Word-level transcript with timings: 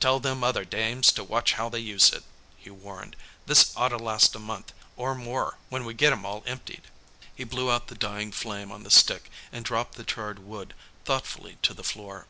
"Tell 0.00 0.20
them 0.20 0.44
other 0.44 0.66
dames 0.66 1.10
to 1.12 1.24
watch 1.24 1.54
how 1.54 1.70
they 1.70 1.78
use 1.78 2.10
it!" 2.12 2.24
he 2.58 2.68
warned. 2.68 3.16
"This 3.46 3.72
oughta 3.74 3.96
last 3.96 4.34
a 4.34 4.38
month 4.38 4.74
or 4.98 5.14
more 5.14 5.56
when 5.70 5.86
we 5.86 5.94
get 5.94 6.12
him 6.12 6.26
all 6.26 6.42
emptied." 6.44 6.82
He 7.34 7.44
blew 7.44 7.70
out 7.70 7.86
the 7.86 7.94
dying 7.94 8.32
flame 8.32 8.70
on 8.70 8.82
the 8.82 8.90
stick 8.90 9.30
and 9.50 9.64
dropped 9.64 9.94
the 9.94 10.04
charred 10.04 10.40
wood 10.40 10.74
thoughtfully 11.06 11.56
to 11.62 11.72
the 11.72 11.82
floor. 11.84 12.26